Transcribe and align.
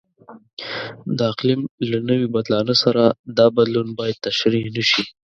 د 1.17 1.19
اقلیم 1.31 1.61
له 1.89 1.97
نوي 2.09 2.27
بدلانه 2.35 2.75
سره 2.83 3.03
دا 3.37 3.45
بدلون 3.57 3.87
باید 3.99 4.23
تشریح 4.27 4.65
نشي. 4.75 5.03